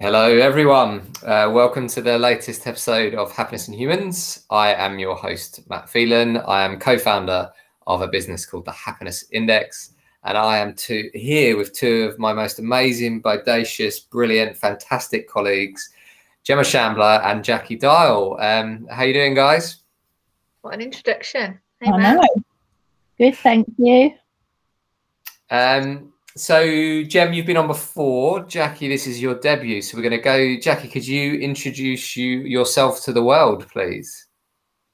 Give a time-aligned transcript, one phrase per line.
[0.00, 1.02] Hello, everyone.
[1.24, 4.44] Uh, welcome to the latest episode of Happiness in Humans.
[4.50, 6.38] I am your host, Matt Phelan.
[6.38, 7.48] I am co founder
[7.86, 9.92] of a business called the Happiness Index.
[10.24, 15.90] And I am to, here with two of my most amazing, bodacious, brilliant, fantastic colleagues,
[16.42, 18.36] Gemma Shambler and Jackie Dial.
[18.40, 19.76] Um, how you doing, guys?
[20.62, 21.60] What an introduction.
[21.80, 22.20] Hey, Matt.
[23.16, 24.12] Good, thank you.
[25.50, 28.40] Um, so, Gem, you've been on before.
[28.44, 29.82] Jackie, this is your debut.
[29.82, 30.60] So we're going to go.
[30.60, 34.26] Jackie, could you introduce you yourself to the world, please?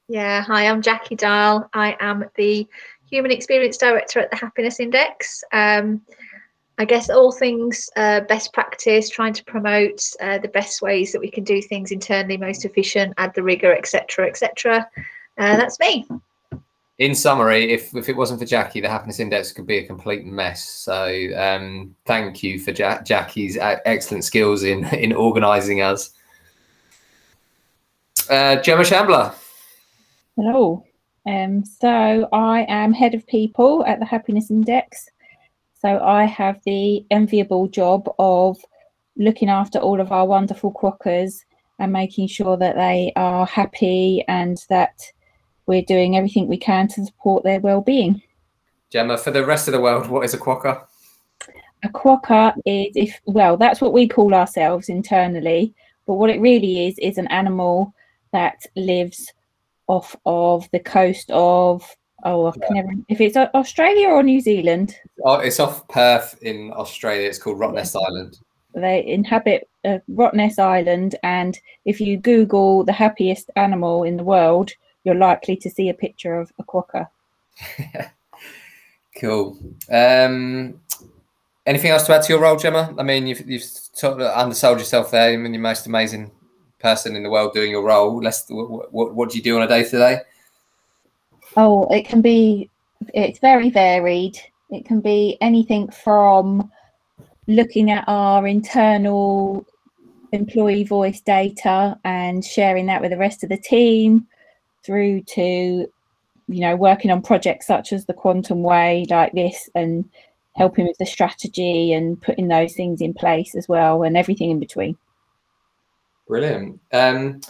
[0.07, 1.69] Yeah, hi, I'm Jackie Dial.
[1.73, 2.67] I am the
[3.09, 5.43] Human Experience Director at the Happiness Index.
[5.51, 6.01] Um,
[6.77, 11.21] I guess all things uh, best practice, trying to promote uh, the best ways that
[11.21, 14.89] we can do things internally, most efficient, add the rigor, etc., etc.
[15.37, 16.07] Uh, that's me.
[17.01, 20.23] In summary, if, if it wasn't for Jackie, the happiness index could be a complete
[20.23, 20.63] mess.
[20.69, 26.11] So, um, thank you for ja- Jackie's uh, excellent skills in in organising us.
[28.29, 29.33] Uh, Gemma Shambler.
[30.35, 30.85] Hello.
[31.25, 35.09] Um, so I am head of people at the Happiness Index.
[35.73, 38.59] So I have the enviable job of
[39.17, 41.45] looking after all of our wonderful quokkas
[41.79, 45.01] and making sure that they are happy and that
[45.71, 48.21] we're doing everything we can to support their well-being.
[48.89, 50.83] Gemma, for the rest of the world, what is a quokka?
[51.83, 55.73] A quokka is if well, that's what we call ourselves internally,
[56.05, 57.93] but what it really is is an animal
[58.33, 59.31] that lives
[59.87, 61.89] off of the coast of
[62.25, 64.93] oh I can never if it's Australia or New Zealand.
[65.23, 67.29] Oh, it's off Perth in Australia.
[67.29, 68.39] It's called Rottnest Island.
[68.75, 74.71] They inhabit uh, Rottnest Island, and if you Google the happiest animal in the world,
[75.03, 77.07] you're likely to see a picture of a quokka.
[79.19, 79.57] Cool.
[79.91, 80.79] Um,
[81.65, 82.93] anything else to add to your role, Gemma?
[82.97, 85.31] I mean, you've you've sort of undersold yourself there.
[85.31, 86.31] I mean, you're the most amazing
[86.79, 88.21] person in the world doing your role.
[88.21, 88.45] Let's.
[88.49, 90.19] What, what, what do you do on a day to day?
[91.57, 92.69] Oh, it can be,
[93.13, 94.39] it's very varied.
[94.69, 96.71] It can be anything from
[97.47, 99.65] looking at our internal
[100.31, 104.25] employee voice data and sharing that with the rest of the team
[104.83, 105.89] through to, you
[106.47, 110.09] know, working on projects such as the Quantum Way like this and
[110.55, 114.59] helping with the strategy and putting those things in place as well and everything in
[114.59, 114.97] between.
[116.27, 116.79] Brilliant.
[116.91, 117.41] Um,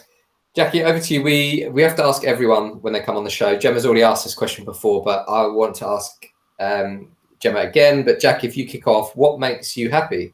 [0.53, 1.23] Jackie, over to you.
[1.23, 3.57] We we have to ask everyone when they come on the show.
[3.57, 6.25] Gemma's already asked this question before, but I want to ask
[6.59, 7.09] um,
[7.39, 8.03] Gemma again.
[8.03, 10.33] But Jackie, if you kick off, what makes you happy?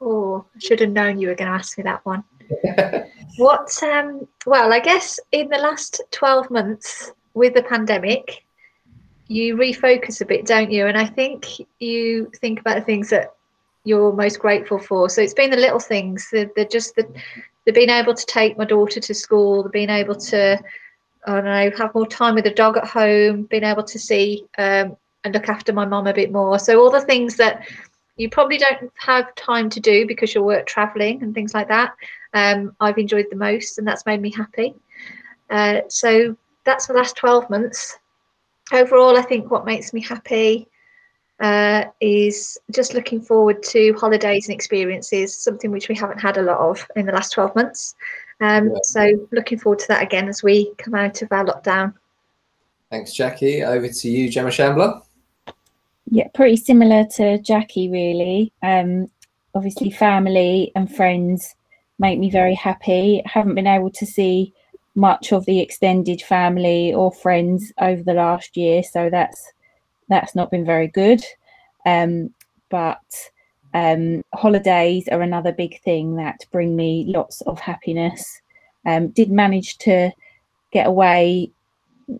[0.00, 2.24] Oh, I should have known you were going to ask me that one.
[3.36, 8.44] What, um, well, I guess in the last 12 months with the pandemic,
[9.28, 10.86] you refocus a bit, don't you?
[10.86, 11.46] And I think
[11.80, 13.34] you think about the things that
[13.84, 15.08] you're most grateful for.
[15.08, 17.06] So it's been the little things, the, the just the,
[17.66, 20.58] the being able to take my daughter to school, the being able to,
[21.26, 24.44] I don't know, have more time with the dog at home, being able to see
[24.58, 26.58] um, and look after my mum a bit more.
[26.58, 27.66] So all the things that
[28.16, 31.94] you probably don't have time to do because you're work traveling and things like that.
[32.34, 34.74] Um, I've enjoyed the most, and that's made me happy.
[35.50, 37.98] Uh, so that's the last 12 months.
[38.72, 40.68] Overall, I think what makes me happy
[41.40, 46.42] uh, is just looking forward to holidays and experiences, something which we haven't had a
[46.42, 47.94] lot of in the last 12 months.
[48.40, 48.78] Um, Yeah.
[48.82, 51.94] So looking forward to that again as we come out of our lockdown.
[52.90, 53.62] Thanks, Jackie.
[53.62, 55.02] Over to you, Gemma Shambler.
[56.10, 58.52] Yeah, pretty similar to Jackie, really.
[58.62, 59.10] Um,
[59.54, 61.54] obviously, family and friends
[61.98, 63.22] make me very happy.
[63.24, 64.52] I Haven't been able to see
[64.94, 69.52] much of the extended family or friends over the last year, so that's
[70.08, 71.24] that's not been very good.
[71.86, 72.32] Um,
[72.70, 73.02] but
[73.74, 78.40] um, holidays are another big thing that bring me lots of happiness.
[78.86, 80.10] Um, did manage to
[80.72, 81.50] get away,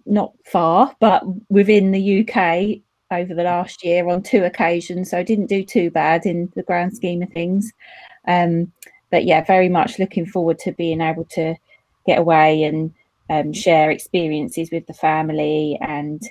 [0.06, 2.80] not far, but within the UK
[3.10, 6.62] over the last year on two occasions, so I didn't do too bad in the
[6.62, 7.72] grand scheme of things.
[8.26, 8.72] Um,
[9.10, 11.54] but yeah, very much looking forward to being able to
[12.06, 12.92] get away and
[13.30, 16.22] um, share experiences with the family and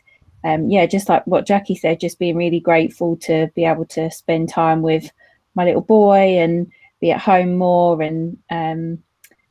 [0.43, 4.11] um, yeah, just like what Jackie said, just being really grateful to be able to
[4.11, 5.09] spend time with
[5.55, 8.01] my little boy and be at home more.
[8.01, 9.01] And um,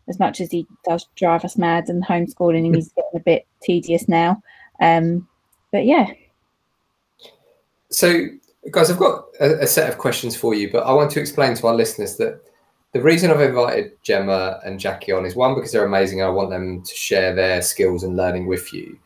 [0.09, 3.47] as much as he does drive us mad and homeschooling, and he's getting a bit
[3.63, 4.43] tedious now.
[4.81, 5.27] Um,
[5.71, 6.13] but yeah,
[7.89, 8.27] So,
[8.71, 11.55] guys, I've got a, a set of questions for you, but I want to explain
[11.55, 12.43] to our listeners that
[12.93, 16.21] the reason I've invited Gemma and Jackie on is one because they're amazing.
[16.21, 18.99] And I want them to share their skills and learning with you.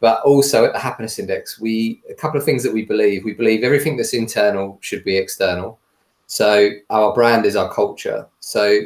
[0.00, 3.24] But also at the Happiness Index, we a couple of things that we believe.
[3.24, 5.78] We believe everything that's internal should be external.
[6.26, 8.26] So our brand is our culture.
[8.40, 8.80] So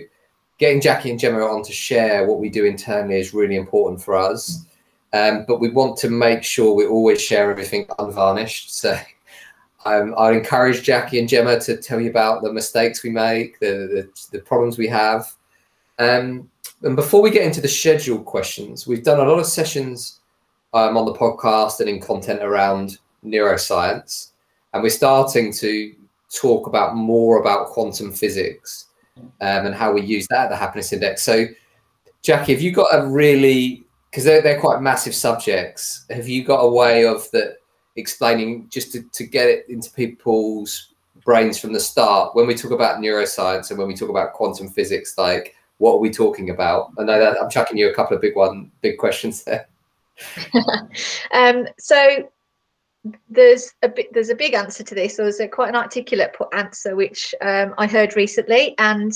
[0.59, 4.15] getting Jackie and Gemma on to share what we do internally is really important for
[4.15, 4.65] us.
[5.13, 8.77] Um, but we want to make sure we always share everything unvarnished.
[8.77, 8.97] So
[9.85, 13.67] um, I'd encourage Jackie and Gemma to tell you about the mistakes we make, the,
[13.67, 15.27] the, the problems we have.
[15.99, 16.51] Um,
[16.83, 20.21] and before we get into the scheduled questions, we've done a lot of sessions
[20.73, 24.31] um, on the podcast and in content around neuroscience.
[24.73, 25.95] And we're starting to
[26.35, 30.93] talk about more about quantum physics um, and how we use that at the happiness
[30.93, 31.23] index.
[31.23, 31.47] So,
[32.23, 33.85] Jackie, have you got a really
[34.15, 36.07] because they're, they're quite massive subjects.
[36.09, 37.57] Have you got a way of that
[37.97, 40.95] explaining just to, to get it into people's
[41.25, 44.69] brains from the start when we talk about neuroscience and when we talk about quantum
[44.69, 46.93] physics, like what are we talking about?
[46.99, 49.69] I know that I'm chucking you a couple of big one, big questions there.
[51.33, 52.29] um, so
[53.29, 55.17] there's a bit, there's a big answer to this.
[55.17, 59.13] There's a quite an articulate answer which um, I heard recently, and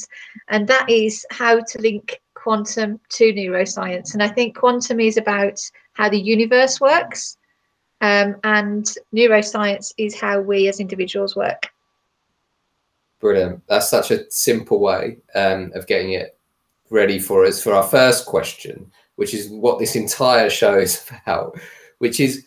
[0.48, 4.12] and that is how to link quantum to neuroscience.
[4.12, 5.58] And I think quantum is about
[5.94, 7.36] how the universe works,
[8.00, 11.70] um, and neuroscience is how we as individuals work.
[13.20, 13.62] Brilliant.
[13.66, 16.38] That's such a simple way um, of getting it
[16.90, 21.58] ready for us for our first question, which is what this entire show is about,
[21.98, 22.44] which is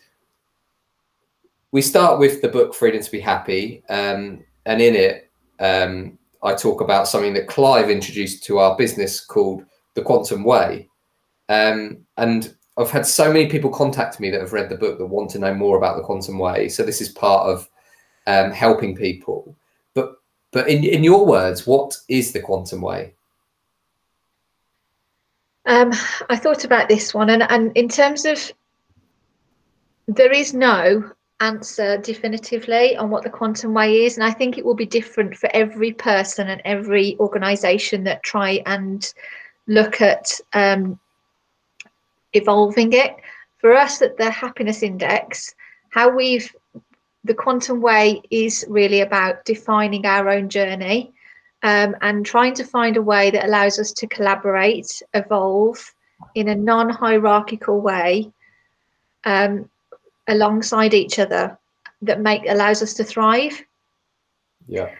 [1.72, 6.54] we start with the book Freedom to Be Happy, um, and in it, um, I
[6.54, 9.64] talk about something that Clive introduced to our business called
[9.94, 10.88] the Quantum Way.
[11.48, 15.06] Um, and I've had so many people contact me that have read the book that
[15.06, 16.68] want to know more about the Quantum Way.
[16.68, 17.68] So this is part of
[18.26, 19.54] um, helping people.
[19.94, 20.16] But
[20.52, 23.14] but in, in your words, what is the Quantum Way?
[25.66, 25.92] Um,
[26.28, 28.52] I thought about this one, and, and in terms of
[30.08, 34.64] there is no answer definitively on what the quantum way is, and I think it
[34.64, 39.12] will be different for every person and every organisation that try and
[39.66, 40.98] look at um,
[42.32, 43.16] evolving it.
[43.58, 45.54] For us at the happiness index,
[45.90, 46.54] how we've
[47.24, 51.12] the quantum way is really about defining our own journey
[51.62, 55.94] um, and trying to find a way that allows us to collaborate, evolve
[56.34, 58.32] in a non hierarchical way
[59.24, 59.68] um,
[60.26, 61.56] alongside each other
[62.02, 63.62] that make allows us to thrive.
[64.66, 64.90] Yeah.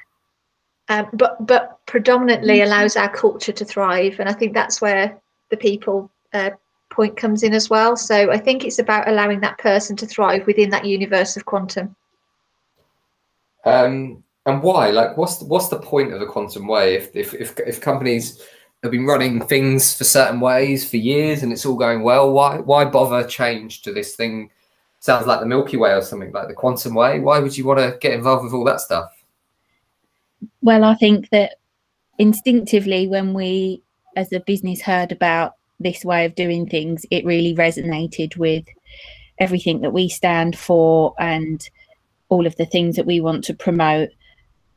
[0.88, 2.66] Um, but but predominantly mm-hmm.
[2.66, 5.18] allows our culture to thrive, and I think that's where
[5.50, 6.50] the people uh,
[6.92, 7.96] point comes in as well.
[7.96, 11.96] So I think it's about allowing that person to thrive within that universe of quantum.
[13.64, 14.90] Um, and why?
[14.90, 16.94] Like, what's the, what's the point of the quantum way?
[16.94, 18.42] If, if if if companies
[18.82, 22.58] have been running things for certain ways for years and it's all going well, why
[22.58, 24.50] why bother change to this thing?
[24.98, 27.20] Sounds like the Milky Way or something like the quantum way.
[27.20, 29.10] Why would you want to get involved with all that stuff?
[30.60, 31.56] Well, I think that
[32.18, 33.82] instinctively, when we
[34.16, 38.64] as a business heard about this way of doing things, it really resonated with
[39.38, 41.68] everything that we stand for and
[42.28, 44.08] all of the things that we want to promote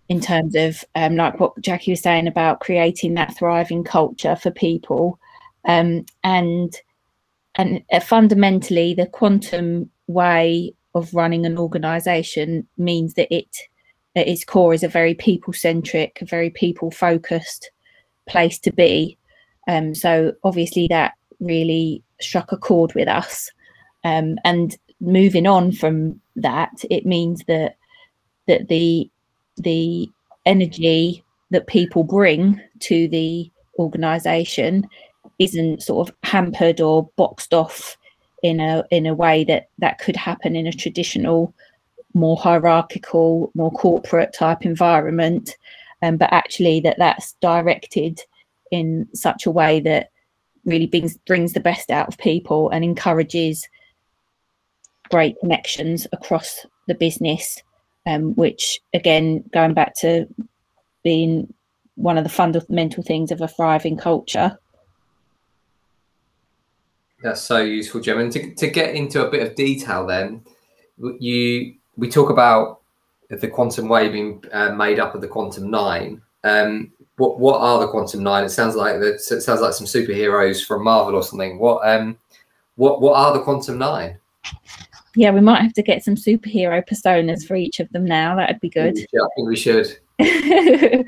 [0.09, 4.51] in terms of um, like what Jackie was saying about creating that thriving culture for
[4.51, 5.19] people,
[5.65, 6.75] um, and
[7.55, 13.57] and uh, fundamentally the quantum way of running an organization means that it
[14.15, 17.71] at its core is a very people centric, very people focused
[18.27, 19.17] place to be.
[19.67, 23.51] Um, so obviously that really struck a chord with us.
[24.03, 27.77] Um, and moving on from that, it means that
[28.47, 29.09] that the
[29.57, 30.09] the
[30.45, 34.87] energy that people bring to the organization
[35.39, 37.97] isn't sort of hampered or boxed off
[38.43, 41.53] in a in a way that that could happen in a traditional
[42.13, 45.57] more hierarchical more corporate type environment
[46.01, 48.21] um, but actually that that's directed
[48.71, 50.09] in such a way that
[50.65, 53.67] really brings brings the best out of people and encourages
[55.11, 57.61] great connections across the business
[58.05, 60.27] um, which again, going back to
[61.03, 61.53] being
[61.95, 64.57] one of the fundamental things of a thriving culture.
[67.21, 68.19] That's so useful, Jim.
[68.19, 70.43] And to, to get into a bit of detail, then
[71.19, 72.81] you we talk about
[73.29, 76.21] the quantum way being uh, made up of the quantum nine.
[76.43, 78.43] Um, what what are the quantum nine?
[78.43, 79.15] It sounds like that.
[79.15, 81.59] It sounds like some superheroes from Marvel or something.
[81.59, 82.17] What um,
[82.75, 84.17] what what are the quantum nine?
[85.15, 88.35] yeah, we might have to get some superhero personas for each of them now.
[88.35, 88.97] That'd be good.
[88.97, 89.97] Yeah, I think we should.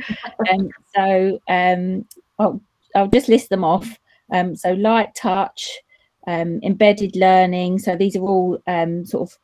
[0.50, 2.06] um, so um,
[2.40, 2.62] I'll,
[2.96, 4.00] I'll just list them off.
[4.32, 5.78] Um, so light touch,
[6.26, 7.80] um, embedded learning.
[7.80, 9.38] So these are all um, sort of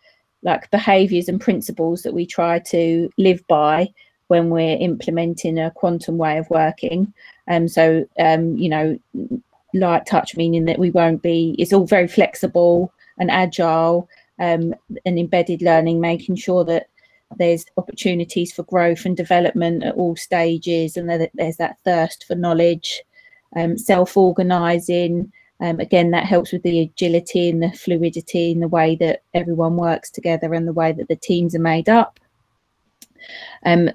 [0.44, 3.94] like behaviours and principles that we try to live by
[4.34, 7.14] when we're implementing a quantum way of working.
[7.46, 9.00] And um, so, um, you know,
[9.76, 14.10] light touch meaning that we won't be, it's all very flexible and agile
[14.40, 14.74] um,
[15.06, 16.88] and embedded learning, making sure that
[17.38, 22.34] there's opportunities for growth and development at all stages and that there's that thirst for
[22.36, 23.04] knowledge,
[23.56, 25.32] um, self-organizing.
[25.60, 29.78] Um, again, that helps with the agility and the fluidity in the way that everyone
[29.78, 32.20] works together and the way that the teams are made up.
[33.66, 33.90] Um,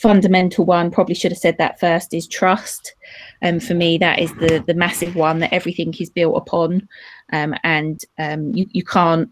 [0.00, 2.94] fundamental one, probably should have said that first, is trust.
[3.40, 6.88] And um, for me, that is the the massive one that everything is built upon,
[7.32, 9.30] um, and um, you you can't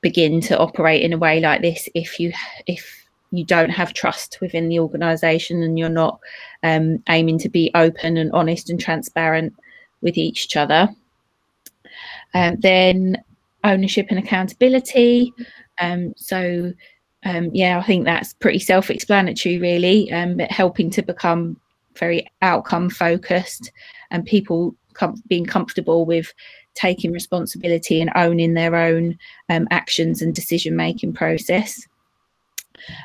[0.00, 2.32] begin to operate in a way like this if you
[2.66, 6.18] if you don't have trust within the organization and you're not
[6.62, 9.54] um, aiming to be open and honest and transparent
[10.00, 10.88] with each other.
[12.34, 13.22] Um, then
[13.64, 15.32] ownership and accountability.
[15.78, 16.72] Um, so
[17.24, 20.10] um, yeah, I think that's pretty self-explanatory, really.
[20.12, 21.58] Um, but helping to become
[21.96, 23.72] very outcome focused
[24.10, 26.32] and people com- being comfortable with
[26.74, 31.86] taking responsibility and owning their own um, actions and decision making process.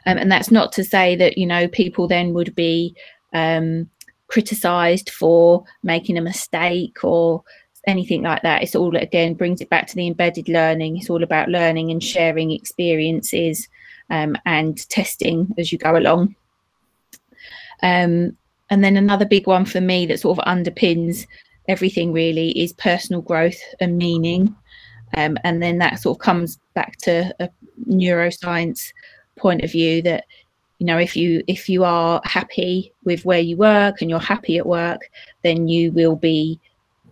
[0.06, 2.96] Um, and that's not to say that you know people then would be
[3.34, 3.90] um,
[4.28, 7.44] criticized for making a mistake or
[7.86, 8.64] anything like that.
[8.64, 10.98] It's all again brings it back to the embedded learning.
[10.98, 13.68] It's all about learning and sharing experiences
[14.10, 16.36] um, and testing as you go along.
[17.84, 18.38] Um,
[18.70, 21.28] and then another big one for me that sort of underpins
[21.68, 24.56] everything really is personal growth and meaning.
[25.16, 27.50] Um, and then that sort of comes back to a
[27.88, 28.92] neuroscience
[29.38, 30.26] point of view that
[30.80, 34.58] you know if you if you are happy with where you work and you're happy
[34.58, 35.02] at work
[35.42, 36.60] then you will be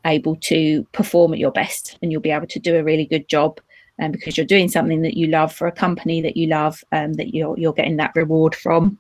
[0.05, 3.27] able to perform at your best and you'll be able to do a really good
[3.27, 3.59] job
[4.01, 7.13] um, because you're doing something that you love for a company that you love um,
[7.13, 8.97] that you're you're getting that reward from.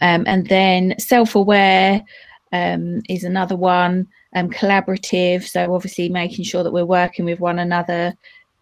[0.00, 2.02] Um, and then self-aware
[2.52, 4.08] um, is another one.
[4.34, 8.14] Um, collaborative, so obviously making sure that we're working with one another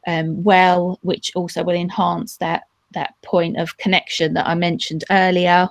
[0.08, 5.68] um, well, which also will enhance that that point of connection that I mentioned earlier.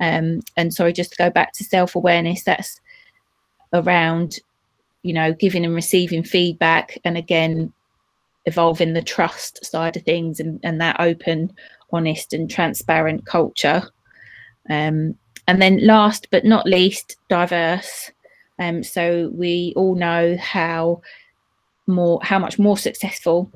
[0.00, 2.80] and sorry, just to go back to self-awareness, that's
[3.72, 4.38] around
[5.02, 7.72] you know giving and receiving feedback and again
[8.46, 11.52] evolving the trust side of things and, and that open,
[11.92, 13.82] honest, and transparent culture.
[14.70, 15.16] Um,
[15.46, 18.10] and then last but not least, diverse.
[18.58, 21.00] Um, so we all know how
[21.86, 23.50] more how much more successful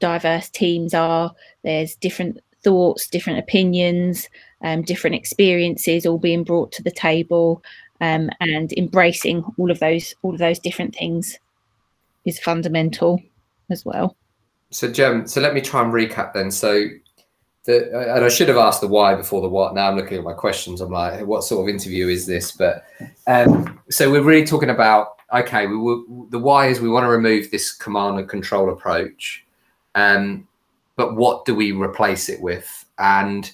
[0.00, 1.34] diverse teams are.
[1.64, 4.28] There's different thoughts, different opinions,
[4.62, 7.62] um, different experiences all being brought to the table,
[8.00, 11.38] um, and embracing all of those all of those different things
[12.24, 13.22] is fundamental
[13.70, 14.16] as well.
[14.70, 16.50] So, Gem, so let me try and recap then.
[16.50, 16.88] So,
[17.64, 19.74] the, and I should have asked the why before the what.
[19.74, 20.80] Now I'm looking at my questions.
[20.80, 22.50] I'm like, what sort of interview is this?
[22.52, 22.86] But
[23.26, 25.66] um, so we're really talking about okay.
[25.66, 29.44] We will, the why is we want to remove this command and control approach,
[29.94, 30.48] um,
[30.96, 32.86] but what do we replace it with?
[32.98, 33.52] And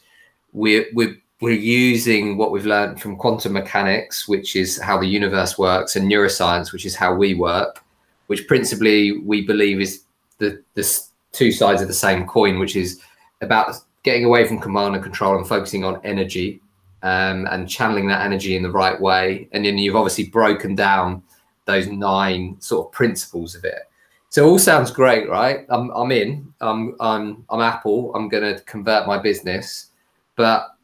[0.52, 5.58] we're we're we're using what we've learned from quantum mechanics, which is how the universe
[5.58, 7.82] works, and neuroscience, which is how we work,
[8.28, 10.03] which principally we believe is
[10.44, 11.00] the the
[11.32, 13.00] two sides of the same coin, which is
[13.40, 16.60] about getting away from command and control and focusing on energy
[17.02, 19.48] um, and channeling that energy in the right way.
[19.52, 21.22] And then you've obviously broken down
[21.64, 23.82] those nine sort of principles of it.
[24.28, 25.64] So it all sounds great, right?
[25.68, 26.52] I'm I'm in.
[26.60, 28.14] I'm I'm I'm Apple.
[28.14, 29.90] I'm going to convert my business,
[30.36, 30.76] but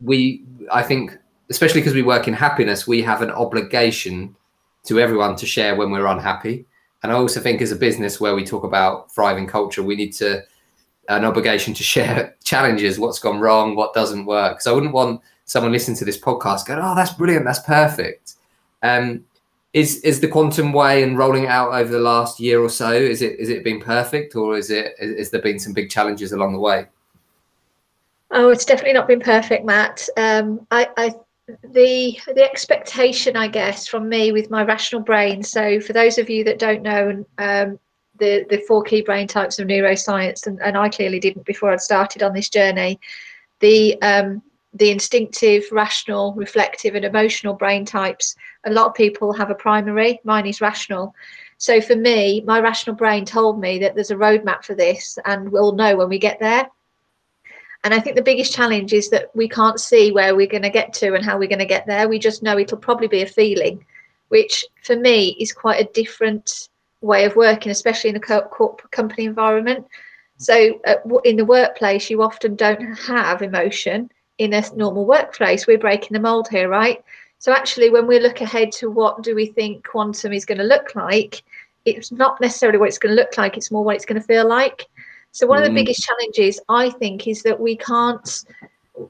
[0.00, 1.18] we I think
[1.50, 4.34] especially because we work in happiness, we have an obligation
[4.84, 6.64] to everyone to share when we're unhappy.
[7.02, 10.12] And I also think as a business where we talk about thriving culture, we need
[10.14, 10.42] to
[11.08, 14.60] an obligation to share challenges, what's gone wrong, what doesn't work.
[14.60, 18.34] So I wouldn't want someone listening to this podcast going, "Oh, that's brilliant, that's perfect."
[18.82, 19.24] Um,
[19.72, 22.92] is is the quantum way and rolling out over the last year or so?
[22.92, 26.32] Is it is it been perfect, or is it is there been some big challenges
[26.32, 26.86] along the way?
[28.30, 30.08] Oh, it's definitely not been perfect, Matt.
[30.16, 31.14] Um, I, I
[31.72, 35.42] the the expectation i guess from me with my rational brain.
[35.42, 37.78] So for those of you that don't know um,
[38.18, 41.80] the the four key brain types of neuroscience and, and i clearly didn't before i'd
[41.80, 43.00] started on this journey
[43.60, 44.42] the um,
[44.74, 50.20] the instinctive rational reflective and emotional brain types a lot of people have a primary.
[50.24, 51.14] Mine is rational.
[51.58, 55.50] So for me my rational brain told me that there's a roadmap for this and
[55.50, 56.68] we'll know when we get there
[57.84, 60.70] and I think the biggest challenge is that we can't see where we're going to
[60.70, 62.08] get to and how we're going to get there.
[62.08, 63.84] We just know it'll probably be a feeling,
[64.28, 66.68] which for me is quite a different
[67.00, 69.86] way of working, especially in a corporate company environment.
[70.36, 75.66] So uh, in the workplace, you often don't have emotion in a normal workplace.
[75.66, 77.02] We're breaking the mold here, right?
[77.38, 80.64] So actually, when we look ahead to what do we think quantum is going to
[80.64, 81.42] look like,
[81.84, 83.56] it's not necessarily what it's going to look like.
[83.56, 84.86] It's more what it's going to feel like.
[85.32, 85.62] So one mm.
[85.62, 85.82] of the mm.
[85.82, 88.44] biggest challenges I think is that we can't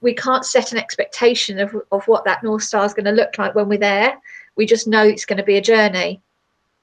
[0.01, 3.37] we can't set an expectation of, of what that North Star is going to look
[3.37, 4.17] like when we're there.
[4.55, 6.21] We just know it's going to be a journey.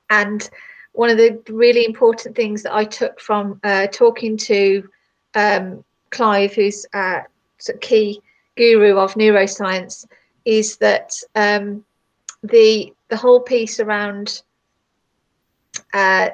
[0.09, 0.47] And
[0.91, 4.89] one of the really important things that I took from uh, talking to
[5.33, 7.23] um, Clive, who's a
[7.79, 8.21] key
[8.57, 10.05] guru of neuroscience,
[10.43, 11.85] is that um,
[12.43, 14.41] the the whole piece around
[15.93, 16.29] uh,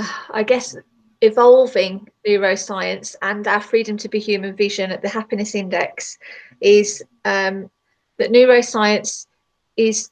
[0.30, 0.76] I guess
[1.22, 6.18] evolving neuroscience and our freedom to be human vision at the happiness index
[6.60, 7.70] is um,
[8.18, 9.26] that neuroscience
[9.76, 10.10] is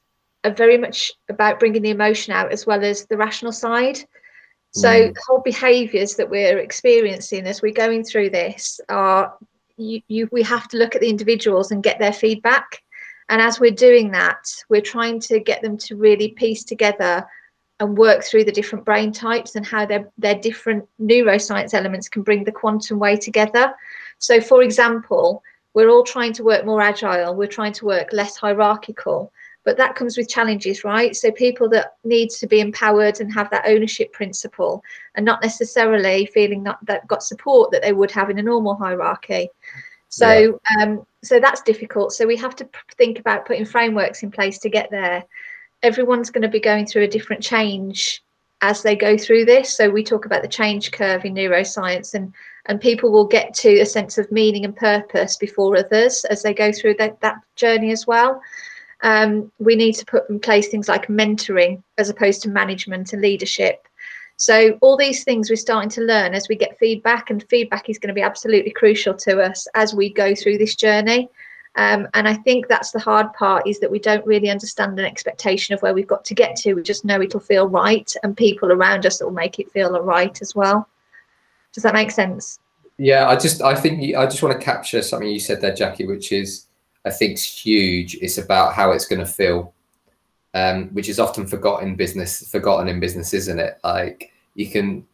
[0.57, 3.99] very much about bringing the emotion out as well as the rational side.
[4.73, 5.15] So mm.
[5.15, 9.35] the whole behaviours that we're experiencing as we're going through this are
[9.77, 12.83] you, you we have to look at the individuals and get their feedback.
[13.31, 17.27] And as we're doing that, we're trying to get them to really piece together
[17.81, 22.23] and work through the different brain types and how their, their different neuroscience elements can
[22.23, 23.73] bring the quantum way together.
[24.19, 25.43] So, for example,
[25.75, 29.33] we're all trying to work more agile, we're trying to work less hierarchical,
[29.65, 31.15] but that comes with challenges, right?
[31.15, 34.83] So, people that need to be empowered and have that ownership principle
[35.15, 38.75] and not necessarily feeling that they've got support that they would have in a normal
[38.75, 39.49] hierarchy.
[40.09, 40.83] So, yeah.
[40.83, 42.13] um, so that's difficult.
[42.13, 45.23] So we have to think about putting frameworks in place to get there
[45.83, 48.23] everyone's going to be going through a different change
[48.61, 49.77] as they go through this.
[49.77, 52.33] So we talk about the change curve in neuroscience and
[52.67, 56.53] and people will get to a sense of meaning and purpose before others as they
[56.53, 58.43] go through that, that journey as well.
[59.03, 63.23] Um, we need to put in place things like mentoring as opposed to management and
[63.23, 63.89] leadership.
[64.37, 67.99] So all these things we're starting to learn as we get feedback, and feedback is
[67.99, 71.29] going to be absolutely crucial to us as we go through this journey.
[71.77, 75.05] Um, and I think that's the hard part is that we don't really understand an
[75.05, 76.75] expectation of where we've got to get to.
[76.75, 80.41] We just know it'll feel right, and people around us will make it feel right
[80.43, 80.89] as well.
[81.73, 82.59] Does that make sense?
[82.97, 86.07] Yeah, I just I think I just want to capture something you said there, Jackie,
[86.07, 86.67] which is
[87.05, 88.17] I think huge.
[88.17, 89.73] It's about how it's going to feel,
[90.55, 93.79] um, which is often forgotten business, forgotten in business, isn't it?
[93.85, 95.07] Like you can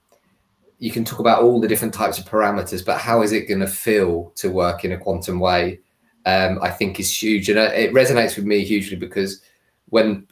[0.78, 3.60] you can talk about all the different types of parameters, but how is it going
[3.60, 5.80] to feel to work in a quantum way?
[6.26, 9.42] Um, I think is huge, and uh, it resonates with me hugely because
[9.88, 10.26] when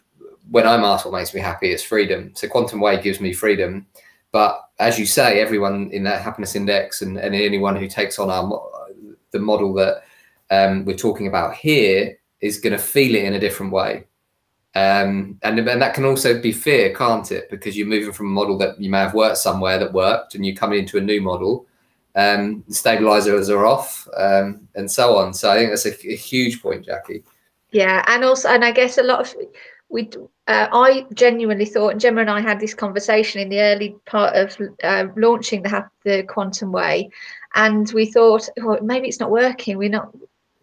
[0.50, 2.32] when I'm asked what makes me happy, it's freedom.
[2.34, 3.86] So quantum way gives me freedom,
[4.32, 8.30] but as you say, everyone in that happiness index and, and anyone who takes on
[8.30, 8.70] our
[9.30, 10.02] the model that
[10.50, 14.04] um, we're talking about here is going to feel it in a different way.
[14.74, 17.50] Um, and, and that can also be fear, can't it?
[17.50, 20.44] Because you're moving from a model that you may have worked somewhere that worked and
[20.46, 21.66] you're coming into a new model
[22.14, 25.32] um, stabilizers are off, um, and so on.
[25.32, 27.22] So I think that's a, a, huge point, Jackie.
[27.70, 29.34] Yeah, and also, and I guess a lot of
[29.88, 30.08] we,
[30.46, 34.34] uh, I genuinely thought, and Gemma and I had this conversation in the early part
[34.34, 37.10] of uh, launching the the Quantum Way,
[37.54, 39.78] and we thought, oh, maybe it's not working.
[39.78, 40.14] We're not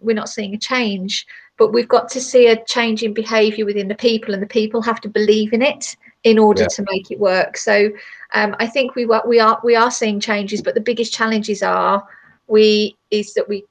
[0.01, 1.25] we're not seeing a change,
[1.57, 4.81] but we've got to see a change in behaviour within the people, and the people
[4.81, 6.67] have to believe in it in order yeah.
[6.67, 7.57] to make it work.
[7.57, 7.89] So
[8.33, 12.07] um, I think we we are we are seeing changes, but the biggest challenges are
[12.47, 13.65] we is that we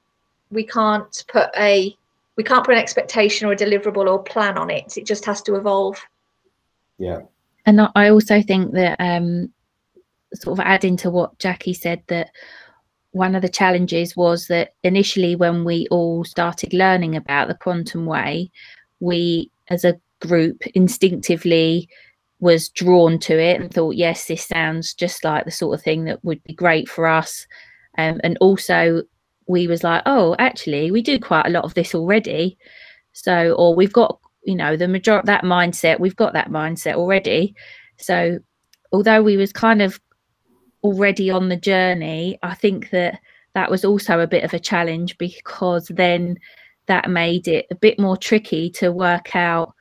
[0.51, 1.95] we can't put a
[2.35, 4.97] we can't put an expectation or a deliverable or plan on it.
[4.97, 5.99] It just has to evolve.
[6.97, 7.21] Yeah.
[7.65, 9.51] And I also think that um,
[10.33, 12.31] sort of adding to what Jackie said that
[13.11, 18.05] one of the challenges was that initially when we all started learning about the quantum
[18.05, 18.51] way,
[18.99, 21.89] we as a group instinctively
[22.39, 26.05] was drawn to it and thought, yes, this sounds just like the sort of thing
[26.05, 27.45] that would be great for us.
[27.97, 29.03] Um, and also,
[29.47, 32.57] we was like, oh, actually, we do quite a lot of this already.
[33.13, 37.55] So, or we've got, you know, the majority that mindset, we've got that mindset already.
[37.97, 38.39] So,
[38.91, 39.99] although we was kind of
[40.83, 43.19] already on the journey, I think that
[43.53, 46.37] that was also a bit of a challenge because then
[46.85, 49.73] that made it a bit more tricky to work out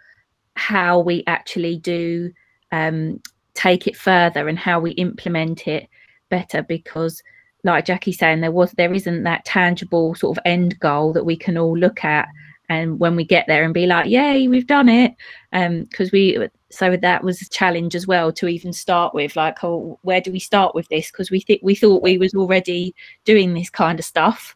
[0.55, 2.33] how we actually do
[2.73, 3.21] um,
[3.55, 5.89] take it further and how we implement it
[6.29, 7.23] better because
[7.65, 11.37] like Jackie's saying there was there isn't that tangible sort of end goal that we
[11.37, 12.29] can all look at
[12.69, 15.15] and when we get there and be like yay we've done it.
[15.53, 19.65] Um because we so that was a challenge as well to even start with like
[19.65, 21.11] oh where do we start with this?
[21.11, 24.55] Because we think we thought we was already doing this kind of stuff.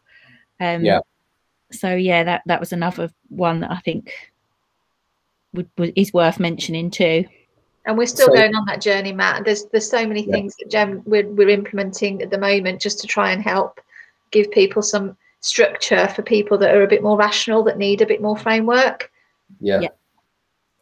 [0.61, 0.99] Um yeah.
[1.71, 4.13] so yeah that that was another one that i think
[5.53, 7.25] would, would is worth mentioning too
[7.85, 9.45] and we're still so, going on that journey, Matt.
[9.45, 10.31] There's there's so many yeah.
[10.31, 13.79] things that Gem we're we're implementing at the moment just to try and help
[14.31, 18.05] give people some structure for people that are a bit more rational that need a
[18.05, 19.11] bit more framework.
[19.59, 19.81] Yeah.
[19.81, 19.89] yeah.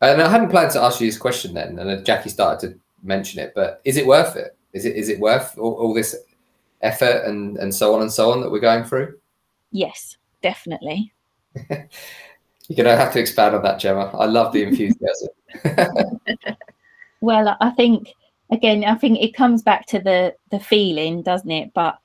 [0.02, 3.40] And I hadn't planned to ask you this question then, and Jackie started to mention
[3.40, 4.56] it, but is it worth it?
[4.74, 6.16] Is it is it worth all, all this
[6.82, 9.16] effort and and so on and so on that we're going through?
[9.72, 11.14] Yes, definitely.
[11.70, 14.12] You're gonna have to expand on that, Gemma.
[14.18, 15.30] I love the enthusiasm.
[17.22, 18.14] well, I think
[18.52, 21.72] again, I think it comes back to the the feeling, doesn't it?
[21.74, 21.98] But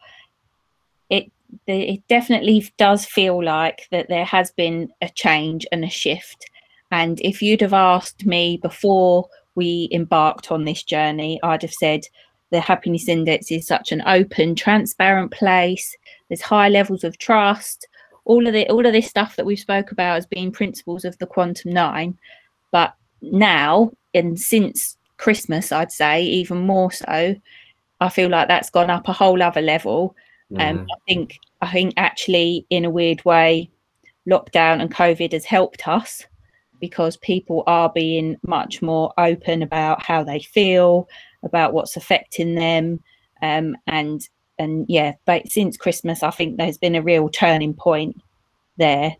[1.10, 1.30] it
[1.66, 6.48] it definitely does feel like that there has been a change and a shift.
[6.92, 12.02] And if you'd have asked me before we embarked on this journey, I'd have said
[12.50, 15.96] the happiness index is such an open, transparent place.
[16.28, 17.88] There's high levels of trust.
[18.24, 21.18] All of the all of this stuff that we've spoke about as being principles of
[21.18, 22.18] the quantum nine.
[22.70, 27.34] But now and since Christmas, I'd say even more so,
[28.00, 30.14] I feel like that's gone up a whole other level.
[30.56, 30.88] And um, mm.
[30.92, 33.70] I think I think actually in a weird way,
[34.28, 36.24] lockdown and COVID has helped us
[36.80, 41.08] because people are being much more open about how they feel,
[41.42, 43.00] about what's affecting them,
[43.42, 48.16] um, and and yeah, but since Christmas, I think there's been a real turning point
[48.76, 49.16] there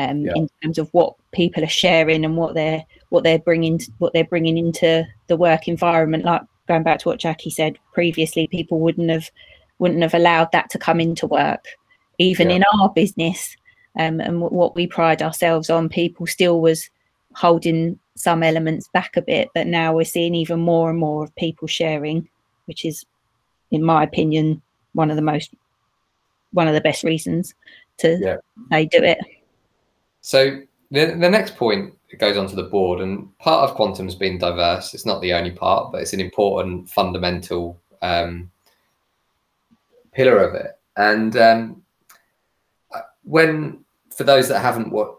[0.00, 0.32] um, yeah.
[0.34, 4.24] in terms of what people are sharing and what they're what they're bringing what they're
[4.24, 6.24] bringing into the work environment.
[6.24, 9.30] Like going back to what Jackie said previously, people wouldn't have
[9.78, 11.66] wouldn't have allowed that to come into work,
[12.18, 12.56] even yeah.
[12.56, 13.56] in our business.
[13.98, 16.88] Um, and w- what we pride ourselves on, people still was
[17.34, 21.34] holding some elements back a bit, but now we're seeing even more and more of
[21.36, 22.28] people sharing,
[22.66, 23.04] which is,
[23.70, 25.52] in my opinion, one of the most
[26.52, 27.54] one of the best reasons
[27.98, 28.36] to yeah.
[28.70, 29.18] they do it.
[30.20, 34.38] So the, the next point goes on to the board, and part of quantum's been
[34.38, 34.94] diverse.
[34.94, 38.50] It's not the only part, but it's an important fundamental um,
[40.12, 40.78] pillar of it.
[40.96, 41.82] And um,
[43.22, 45.14] when, for those that haven't wa-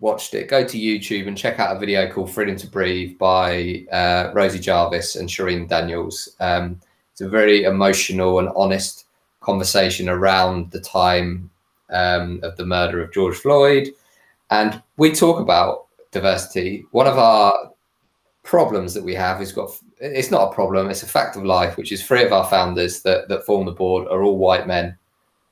[0.00, 3.86] watched it, go to YouTube and check out a video called Freedom to Breathe by
[3.90, 6.36] uh, Rosie Jarvis and Shireen Daniels.
[6.40, 6.80] Um,
[7.12, 9.06] it's a very emotional and honest
[9.40, 11.50] conversation around the time
[11.90, 13.88] um, of the murder of George Floyd
[14.54, 16.86] and we talk about diversity.
[16.92, 17.72] One of our
[18.44, 21.76] problems that we have is got it's not a problem, it's a fact of life,
[21.76, 24.96] which is three of our founders that, that form the board are all white men.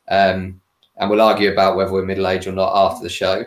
[0.09, 0.61] Um,
[0.97, 3.45] and we'll argue about whether we're middle aged or not after the show.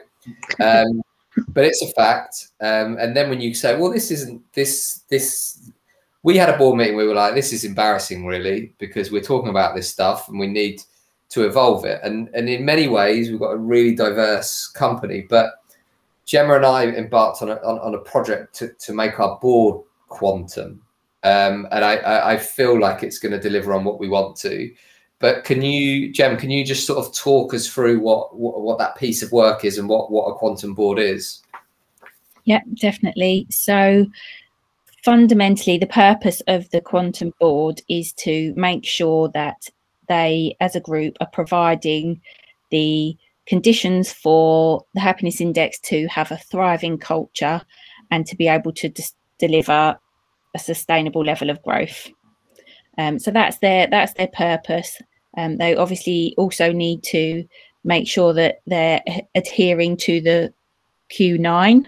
[0.60, 1.02] Um,
[1.50, 2.48] but it's a fact.
[2.60, 5.72] Um, and then when you say, well, this isn't this, this,
[6.24, 9.50] we had a board meeting, we were like, this is embarrassing, really, because we're talking
[9.50, 10.82] about this stuff and we need
[11.30, 12.00] to evolve it.
[12.04, 15.26] And and in many ways, we've got a really diverse company.
[15.30, 15.54] But
[16.26, 19.84] Gemma and I embarked on a, on, on a project to, to make our board
[20.08, 20.82] quantum.
[21.24, 24.72] Um, and I, I feel like it's going to deliver on what we want to.
[25.20, 28.78] But can you, Gem, can you just sort of talk us through what, what, what
[28.80, 31.42] that piece of work is and what, what a quantum board is?
[32.44, 33.48] Yeah, definitely.
[33.50, 34.06] So
[35.04, 39.68] fundamentally, the purpose of the quantum board is to make sure that
[40.08, 42.22] they, as a group, are providing
[42.72, 43.16] the
[43.46, 47.62] conditions for the happiness index to have a thriving culture
[48.12, 49.98] and to be able to dis- deliver
[50.56, 52.10] a sustainable level of growth.
[52.98, 55.02] Um, so that's their that's their purpose.
[55.38, 57.46] Um, they obviously also need to
[57.84, 59.02] make sure that they're
[59.36, 60.54] adhering to the
[61.12, 61.86] Q9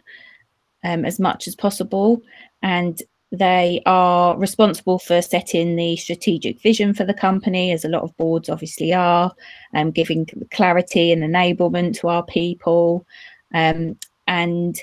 [0.84, 2.22] um, as much as possible,
[2.62, 3.02] and
[3.32, 8.16] they are responsible for setting the strategic vision for the company, as a lot of
[8.18, 9.34] boards obviously are,
[9.74, 13.06] um, giving clarity and enablement to our people.
[13.54, 14.78] Um, and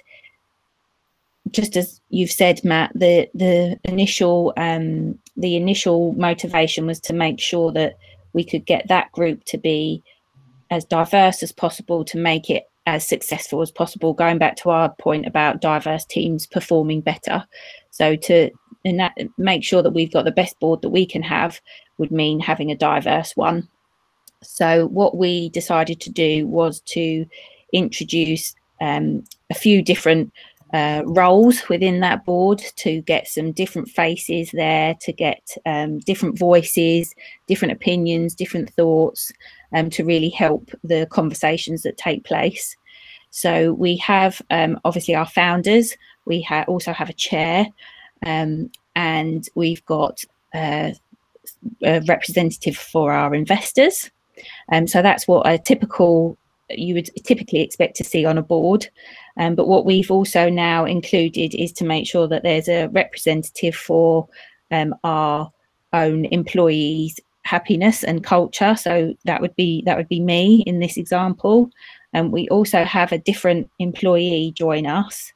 [1.50, 7.40] just as you've said, Matt, the the initial um, the initial motivation was to make
[7.40, 7.96] sure that
[8.34, 10.02] we could get that group to be
[10.70, 14.12] as diverse as possible to make it as successful as possible.
[14.12, 17.44] Going back to our point about diverse teams performing better,
[17.90, 18.50] so to
[18.84, 21.60] and that, make sure that we've got the best board that we can have
[21.98, 23.68] would mean having a diverse one.
[24.42, 27.26] So what we decided to do was to
[27.72, 30.32] introduce um, a few different
[30.74, 36.38] uh, roles within that board to get some different faces there, to get um, different
[36.38, 37.14] voices,
[37.46, 39.32] different opinions, different thoughts,
[39.74, 42.76] um, to really help the conversations that take place.
[43.30, 47.66] So we have um, obviously our founders, we ha- also have a chair,
[48.24, 50.92] um, and we've got uh,
[51.82, 54.10] a representative for our investors.
[54.72, 56.38] Um, so that's what a typical
[56.70, 58.88] you would typically expect to see on a board.
[59.36, 63.74] Um, but what we've also now included is to make sure that there's a representative
[63.74, 64.28] for
[64.70, 65.52] um, our
[65.92, 68.74] own employees happiness and culture.
[68.74, 71.70] So that would be that would be me in this example.
[72.12, 75.32] And we also have a different employee join us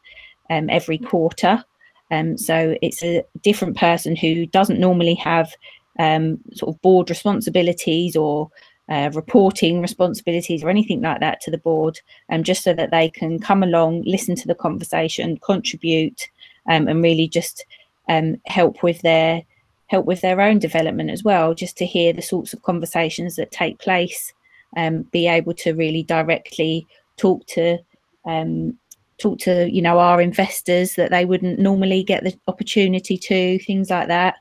[0.51, 1.65] um, every quarter.
[2.11, 5.53] Um, so it's a different person who doesn't normally have
[5.99, 8.49] um, sort of board responsibilities or
[8.89, 13.11] uh, reporting responsibilities or anything like that to the board, um, just so that they
[13.11, 16.31] can come along, listen to the conversation, contribute,
[16.71, 17.67] um, and really just
[18.09, 19.43] um, help with their
[19.89, 21.55] help with their own development as well.
[21.55, 24.33] Just to hear the sorts of conversations that take place,
[24.77, 27.79] um, be able to really directly talk to
[28.25, 28.79] um,
[29.19, 33.91] talk to you know our investors that they wouldn't normally get the opportunity to, things
[33.91, 34.37] like that.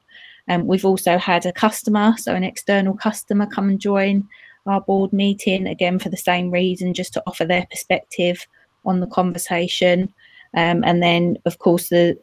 [0.49, 4.27] Um, we've also had a customer, so an external customer, come and join
[4.65, 8.47] our board meeting again for the same reason, just to offer their perspective
[8.85, 10.13] on the conversation.
[10.55, 12.17] Um, and then, of course, the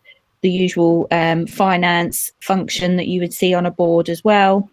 [0.44, 4.68] the usual um, finance function that you would see on a board as well.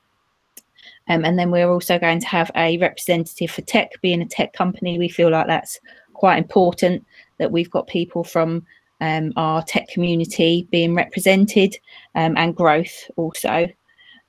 [1.07, 4.51] Um, and then we're also going to have a representative for tech, being a tech
[4.51, 4.99] company.
[4.99, 5.79] We feel like that's
[6.11, 7.05] quite important
[7.37, 8.65] that we've got people from
[8.99, 11.77] um, our tech community being represented
[12.15, 13.69] um, and growth also.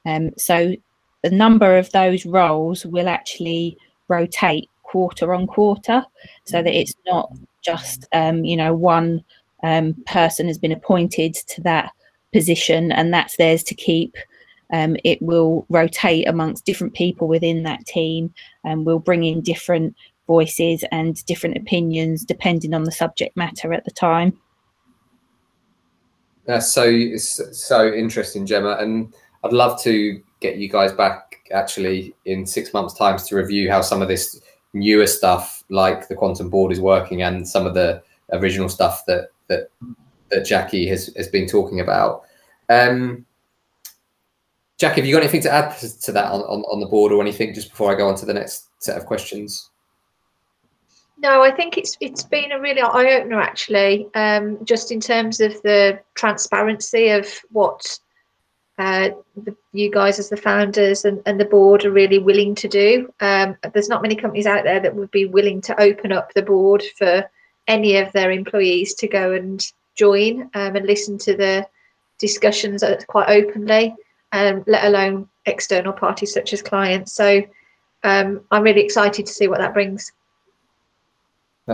[0.07, 0.77] Um, so
[1.25, 3.77] the number of those roles will actually
[4.07, 6.07] rotate quarter on quarter
[6.45, 9.25] so that it's not just, um, you know, one
[9.63, 11.93] um, person has been appointed to that
[12.33, 14.17] position and that's theirs to keep.
[14.73, 18.33] Um, it will rotate amongst different people within that team
[18.65, 19.95] and we'll bring in different
[20.27, 24.39] voices and different opinions depending on the subject matter at the time.
[26.45, 32.47] That's so so interesting, Gemma, and I'd love to get you guys back actually in
[32.47, 34.41] six months' time to review how some of this
[34.73, 39.29] newer stuff, like the quantum board, is working, and some of the original stuff that
[39.53, 39.69] that
[40.31, 42.23] that Jackie has has been talking about.
[42.69, 43.27] Um,
[44.79, 47.21] Jackie, have you got anything to add to that on, on, on the board or
[47.21, 49.71] anything just before I go on to the next set of questions?
[51.19, 55.41] No, I think it's it's been a really eye opener actually, um, just in terms
[55.41, 57.99] of the transparency of what
[58.79, 62.67] uh, the, you guys as the founders and, and the board are really willing to
[62.67, 63.13] do.
[63.21, 66.43] Um, there's not many companies out there that would be willing to open up the
[66.43, 67.25] board for
[67.69, 71.67] any of their employees to go and join um, and listen to the
[72.19, 73.95] discussions quite openly,
[74.33, 77.13] um, let alone external parties such as clients.
[77.13, 77.43] So
[78.05, 80.13] um, I'm really excited to see what that brings.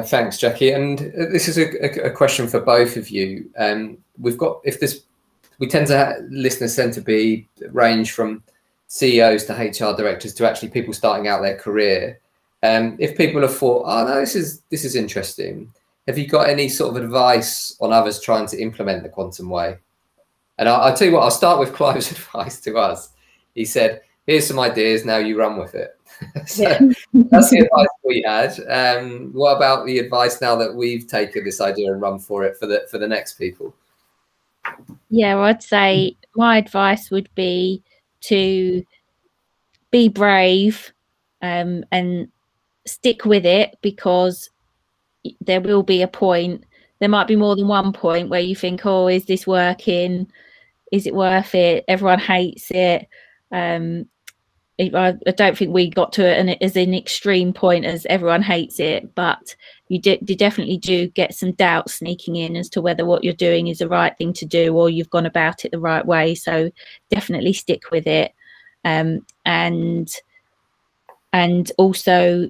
[0.05, 0.71] Thanks, Jackie.
[0.73, 3.51] And uh, this is a, a, question for both of you.
[3.57, 5.05] Um, we've got if this
[5.59, 8.43] we tend to have, listeners tend to be range from
[8.89, 12.21] CEOs to HR directors to actually people starting out their career.
[12.63, 15.73] Um, if people have thought, oh no, this is this is interesting.
[16.09, 19.77] Have you got any sort of advice on others trying to implement the quantum way?
[20.57, 21.23] And I'll, I'll tell you what.
[21.23, 23.11] I'll start with Clive's advice to us.
[23.55, 25.05] He said, "Here's some ideas.
[25.05, 25.95] Now you run with it."
[26.47, 26.79] so yeah.
[27.13, 28.59] that's the advice we had.
[28.71, 32.57] Um, what about the advice now that we've taken this idea and run for it
[32.57, 33.75] for the for the next people?
[35.11, 37.83] Yeah, well, I'd say my advice would be
[38.23, 38.83] to
[39.91, 40.91] be brave
[41.43, 42.29] um, and
[42.87, 44.49] stick with it because
[45.41, 46.65] there will be a point.
[47.01, 50.31] There might be more than one point where you think, "Oh, is this working?
[50.93, 51.85] Is it worth it?
[51.89, 53.07] Everyone hates it."
[53.53, 54.07] Um,
[54.81, 58.79] I, I don't think we got to it is an extreme point as everyone hates
[58.79, 59.57] it, but
[59.89, 63.67] you, you definitely do get some doubt sneaking in as to whether what you're doing
[63.67, 66.35] is the right thing to do or you've gone about it the right way.
[66.37, 66.71] So
[67.11, 68.33] definitely stick with it,
[68.85, 70.09] um, and
[71.33, 72.49] and also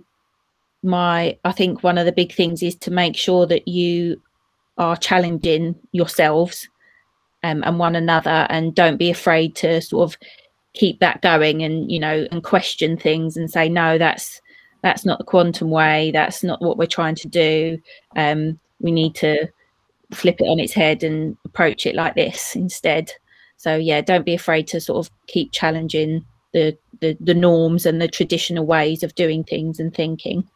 [0.83, 4.21] my I think one of the big things is to make sure that you
[4.77, 6.69] are challenging yourselves
[7.43, 10.19] um, and one another, and don't be afraid to sort of
[10.75, 14.41] keep that going and you know and question things and say no that's
[14.83, 16.12] that's not the quantum way.
[16.12, 17.79] That's not what we're trying to do.
[18.14, 19.49] Um, we need to
[20.12, 23.12] flip it on its head and approach it like this instead.
[23.57, 28.01] So yeah don't be afraid to sort of keep challenging the the, the norms and
[28.01, 30.49] the traditional ways of doing things and thinking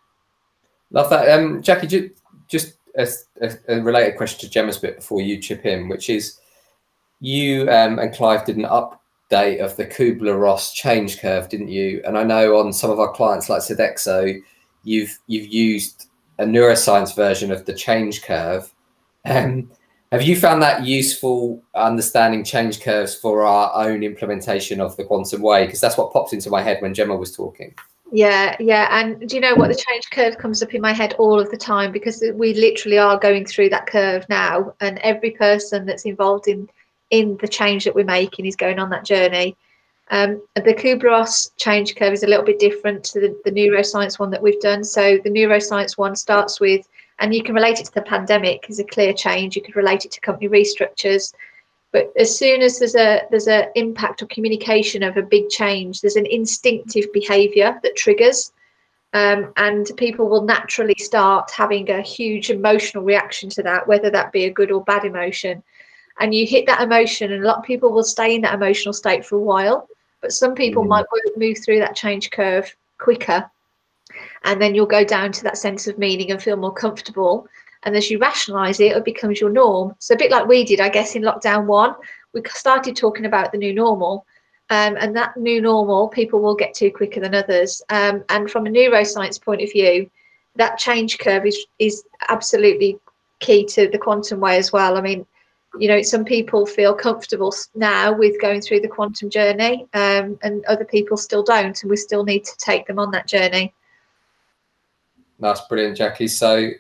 [0.93, 2.13] love that um jackie
[2.49, 3.09] just a,
[3.41, 6.39] a, a related question to gemma's bit before you chip in which is
[7.23, 12.03] you um, and clive did an update of the Kubler-Ross change curve, didn't you?
[12.05, 14.39] And I know on some of our clients like Sodexo,
[14.83, 18.75] you've you've used a neuroscience version of the change curve.
[19.25, 19.71] Um,
[20.11, 25.43] have you found that useful understanding change curves for our own implementation of the quantum
[25.43, 25.65] way?
[25.65, 27.75] Because that's what popped into my head when Gemma was talking.
[28.15, 28.89] Yeah, yeah.
[28.91, 29.69] And do you know what?
[29.69, 32.99] The change curve comes up in my head all of the time because we literally
[32.99, 34.75] are going through that curve now.
[34.81, 36.69] And every person that's involved in
[37.09, 39.57] in the change that we're making is going on that journey.
[40.11, 44.31] Um, the Kubler-Ross change curve is a little bit different to the, the neuroscience one
[44.31, 44.85] that we've done.
[44.85, 46.87] So the neuroscience one starts with,
[47.19, 49.57] and you can relate it to the pandemic is a clear change.
[49.57, 51.33] You could relate it to company restructures.
[51.93, 56.01] But as soon as there's a there's an impact or communication of a big change,
[56.01, 58.53] there's an instinctive behaviour that triggers,
[59.13, 64.33] um, and people will naturally start having a huge emotional reaction to that, whether that
[64.33, 65.63] be a good or bad emotion.
[66.19, 68.93] And you hit that emotion, and a lot of people will stay in that emotional
[68.93, 69.89] state for a while
[70.23, 70.89] but some people mm.
[70.89, 71.05] might
[71.37, 73.51] move through that change curve quicker
[74.45, 77.47] and then you'll go down to that sense of meaning and feel more comfortable
[77.85, 79.95] and as you rationalize it it becomes your norm.
[79.99, 81.95] So a bit like we did i guess in lockdown one
[82.33, 84.27] we started talking about the new normal
[84.71, 87.83] um, and that new normal people will get to quicker than others.
[87.91, 90.11] Um, and from a neuroscience point of view
[90.57, 92.99] that change curve is is absolutely
[93.41, 94.97] key to the quantum way as well.
[94.97, 95.27] I mean
[95.79, 100.65] you know some people feel comfortable now with going through the quantum journey um, and
[100.67, 103.75] other people still don't and we still need to take them on that journey.
[105.39, 106.29] That's brilliant jackie.
[106.29, 106.71] So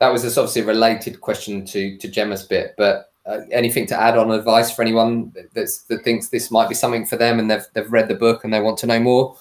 [0.00, 4.16] that was obviously a related question to to gemma's bit but uh, anything to add
[4.16, 7.66] on advice for anyone that's, that thinks this might be something for them and they've,
[7.74, 9.36] they've read the book and they want to know more?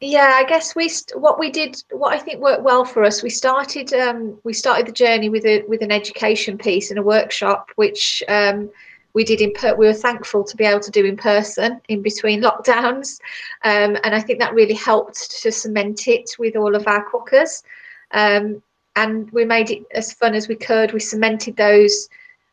[0.00, 3.30] Yeah i guess we what we did what i think worked well for us we
[3.30, 7.70] started um, we started the journey with a with an education piece and a workshop
[7.76, 8.70] which um,
[9.14, 12.02] we did in per- we were thankful to be able to do in person in
[12.02, 13.18] between lockdowns
[13.62, 17.62] um, and i think that really helped to cement it with all of our quokkas
[18.10, 18.62] um,
[18.96, 22.08] and we made it as fun as we could we cemented those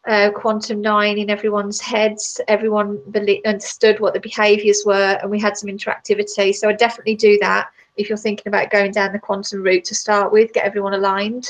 [0.08, 2.42] uh, quantum nine in everyone's heads.
[2.48, 3.00] Everyone
[3.46, 6.54] understood what the behaviours were, and we had some interactivity.
[6.56, 9.96] So I definitely do that if you're thinking about going down the quantum route to
[9.96, 10.54] start with.
[10.54, 11.50] Get everyone aligned.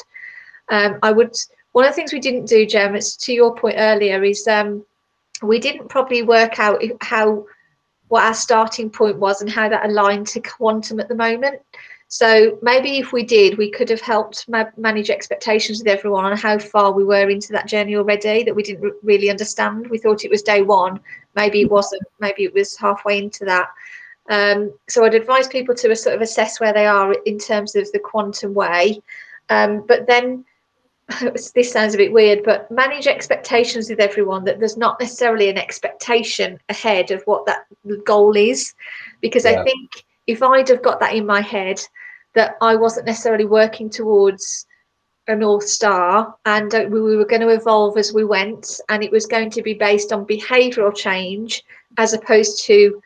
[0.69, 1.36] Um, I would.
[1.71, 4.86] One of the things we didn't do, Gem, it's to your point earlier, is um,
[5.41, 7.45] we didn't probably work out how
[8.10, 11.62] what our starting point was and how that aligned to quantum at the moment.
[12.13, 16.36] So maybe if we did, we could have helped ma- manage expectations with everyone on
[16.36, 19.89] how far we were into that journey already that we didn't r- really understand.
[19.89, 21.00] We thought it was day one.
[21.38, 22.02] Maybe it wasn't.
[22.19, 23.69] Maybe it was halfway into that.
[24.30, 27.89] Um, so I'd advise people to sort of assess where they are in terms of
[27.93, 29.02] the quantum way.
[29.50, 30.43] Um, but then
[31.56, 35.58] this sounds a bit weird, but manage expectations with everyone that there's not necessarily an
[35.58, 37.65] expectation ahead of what that
[38.04, 38.74] goal is.
[39.21, 39.62] Because yeah.
[39.62, 41.82] I think if I'd have got that in my head,
[42.33, 44.65] that I wasn't necessarily working towards
[45.27, 49.11] a North Star and uh, we were going to evolve as we went, and it
[49.11, 51.63] was going to be based on behavioral change
[51.97, 53.01] as opposed to,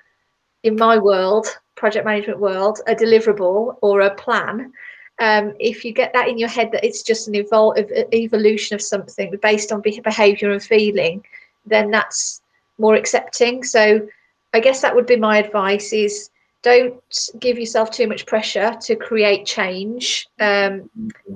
[0.64, 4.72] in my world, project management world, a deliverable or a plan.
[5.20, 7.78] Um, if you get that in your head that it's just an evol-
[8.14, 11.24] evolution of something based on behavior and feeling,
[11.66, 12.42] then that's
[12.78, 13.64] more accepting.
[13.64, 14.08] So
[14.54, 16.30] I guess that would be my advice: is
[16.66, 20.90] don't give yourself too much pressure to create change um,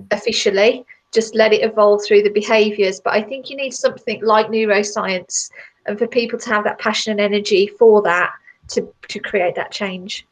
[0.10, 0.84] officially.
[1.14, 3.00] Just let it evolve through the behaviors.
[3.00, 5.52] But I think you need something like neuroscience
[5.86, 8.32] and for people to have that passion and energy for that
[8.70, 10.26] to, to create that change.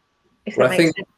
[0.47, 1.10] If that well, makes think, sense.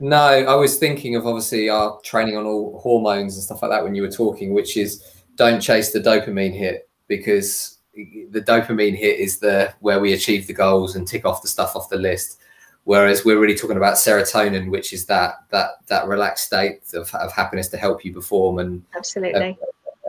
[0.00, 3.84] No, I was thinking of obviously our training on all hormones and stuff like that
[3.84, 9.20] when you were talking, which is don't chase the dopamine hit because the dopamine hit
[9.20, 12.40] is the where we achieve the goals and tick off the stuff off the list
[12.84, 17.32] whereas we're really talking about serotonin which is that that that relaxed state of, of
[17.32, 19.58] happiness to help you perform and absolutely.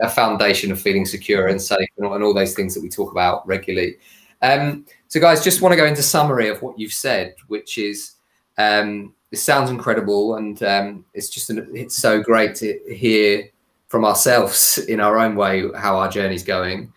[0.00, 2.82] a, a foundation of feeling secure and safe and all, and all, those things that
[2.82, 3.96] we talk about regularly.
[4.40, 8.14] Um, so guys just want to go into summary of what you've said which is
[8.58, 13.48] um, it sounds incredible and um, it's just an, it's so great to hear
[13.88, 16.92] from ourselves in our own way how our journey's going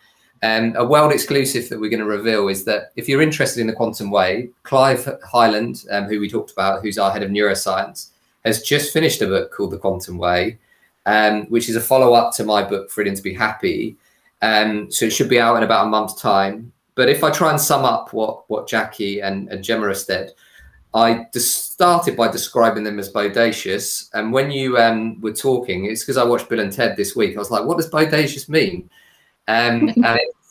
[0.45, 3.67] um, a world exclusive that we're going to reveal is that if you're interested in
[3.67, 8.11] the quantum way, Clive Hyland, um, who we talked about, who's our head of neuroscience,
[8.45, 10.59] has just finished a book called The Quantum Way,
[11.07, 13.97] um, which is a follow up to my book, Freedom to Be Happy.
[14.43, 16.71] Um, so it should be out in about a month's time.
[16.93, 20.33] But if I try and sum up what, what Jackie and, and Gemma have said,
[20.93, 24.09] I just started by describing them as bodacious.
[24.13, 27.35] And when you um, were talking, it's because I watched Bill and Ted this week.
[27.35, 28.89] I was like, what does bodacious mean?
[29.47, 30.44] Um, and it's,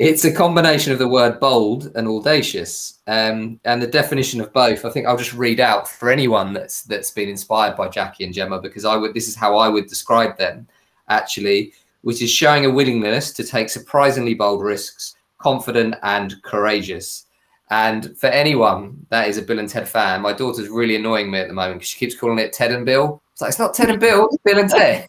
[0.00, 3.00] it's, a combination of the word bold and audacious.
[3.06, 6.82] Um, and the definition of both, I think I'll just read out for anyone that's
[6.84, 9.86] that's been inspired by Jackie and Gemma, because I would this is how I would
[9.86, 10.66] describe them
[11.08, 17.26] actually, which is showing a willingness to take surprisingly bold risks, confident and courageous.
[17.70, 21.38] And for anyone that is a Bill and Ted fan, my daughter's really annoying me
[21.38, 23.22] at the moment because she keeps calling it Ted and Bill.
[23.32, 25.08] It's like it's not Ted and Bill, it's Bill and Ted.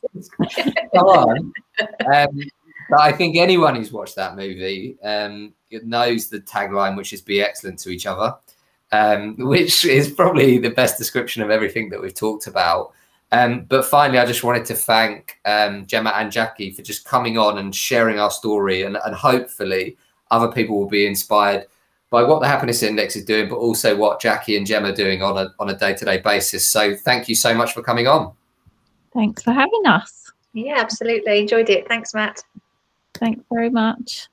[0.96, 1.54] Come on.
[2.14, 2.42] Um,
[2.92, 7.42] but I think anyone who's watched that movie um, knows the tagline, which is "Be
[7.42, 8.36] excellent to each other."
[8.92, 12.94] um, which is probably the best description of everything that we've talked about.
[13.34, 17.38] Um, but finally, I just wanted to thank um, Gemma and Jackie for just coming
[17.38, 19.98] on and sharing our story, and, and hopefully
[20.32, 21.68] other people will be inspired
[22.10, 25.24] by what the happiness index is doing, but also what Jackie and Gemma are doing
[25.24, 26.66] on a on a day to day basis.
[26.66, 28.34] So thank you so much for coming on.
[29.14, 30.30] Thanks for having us.
[30.54, 31.40] Yeah, absolutely.
[31.40, 31.88] Enjoyed it.
[31.88, 32.44] Thanks, Matt.
[33.16, 34.30] Thanks very much.